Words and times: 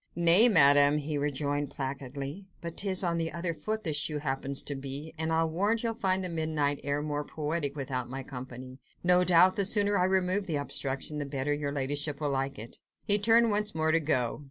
"Nay, 0.15 0.49
Madame," 0.49 0.97
he 0.97 1.15
rejoined 1.19 1.69
placidly, 1.69 2.47
"but 2.59 2.75
'tis 2.77 3.03
on 3.03 3.19
the 3.19 3.31
other 3.31 3.53
foot 3.53 3.83
the 3.83 3.93
shoe 3.93 4.17
happens 4.17 4.63
to 4.63 4.73
be, 4.73 5.13
and 5.15 5.31
I'll 5.31 5.47
warrant 5.47 5.83
you'll 5.83 5.93
find 5.93 6.23
the 6.23 6.27
midnight 6.29 6.79
air 6.83 7.03
more 7.03 7.23
poetic 7.23 7.75
without 7.75 8.09
my 8.09 8.23
company: 8.23 8.79
no 9.03 9.23
doubt 9.23 9.57
the 9.57 9.63
sooner 9.63 9.99
I 9.99 10.05
remove 10.05 10.47
the 10.47 10.55
obstruction 10.55 11.19
the 11.19 11.25
better 11.27 11.53
your 11.53 11.71
ladyship 11.71 12.19
will 12.19 12.31
like 12.31 12.57
it." 12.57 12.79
He 13.05 13.19
turned 13.19 13.51
once 13.51 13.75
more 13.75 13.91
to 13.91 13.99
go. 13.99 14.39